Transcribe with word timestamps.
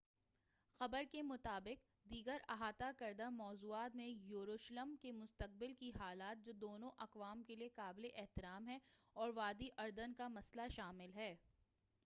خبر 0.81 1.03
کے 1.11 1.21
مطابق 1.21 1.83
دیگر 2.05 2.37
احاطہ 2.49 2.89
کردہ 2.97 3.29
موضوعات 3.29 3.95
میں 3.95 4.07
یروشلم 4.07 4.95
کی 5.01 5.11
مستقبل 5.11 5.73
کی 5.73 5.91
حالت 5.99 6.45
جو 6.45 6.53
دونوں 6.61 6.91
اقوام 6.97 7.43
کے 7.43 7.55
لیے 7.55 7.69
قابل 7.75 8.07
احترام 8.15 8.67
ہے 8.67 8.79
اور 9.15 9.29
وادی 9.35 9.67
اردن 9.77 10.13
کا 10.13 10.27
مسئلہ 10.27 10.67
شامل 10.71 11.13
ہے 11.15 11.35